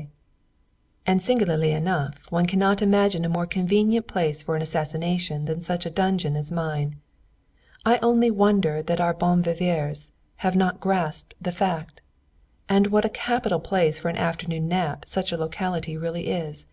_And 1.06 1.20
singularly 1.20 1.72
enough, 1.72 2.32
one 2.32 2.46
cannot 2.46 2.80
imagine 2.80 3.22
a 3.22 3.28
more 3.28 3.44
convenient 3.44 4.06
place 4.06 4.42
for 4.42 4.56
an 4.56 4.62
assignation 4.62 5.44
than 5.44 5.60
such 5.60 5.84
a 5.84 5.90
dungeon 5.90 6.36
as 6.36 6.50
mine. 6.50 6.96
I 7.84 7.98
only 7.98 8.30
wonder 8.30 8.80
that 8.80 8.98
our 8.98 9.12
bon 9.12 9.42
viveurs 9.42 10.08
have 10.36 10.56
not 10.56 10.80
grasped 10.80 11.34
the 11.38 11.52
fact. 11.52 12.00
And 12.66 12.86
what 12.86 13.04
a 13.04 13.10
capital 13.10 13.60
place 13.60 14.00
for 14.00 14.08
an 14.08 14.16
afternoon 14.16 14.68
nap 14.68 15.04
such 15.06 15.32
a 15.32 15.36
locality 15.36 15.98
really 15.98 16.28
is! 16.30 16.64